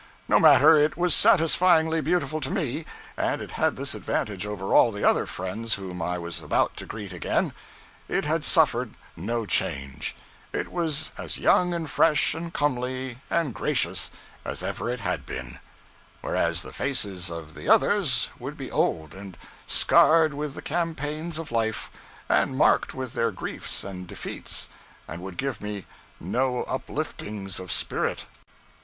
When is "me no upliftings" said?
25.61-27.59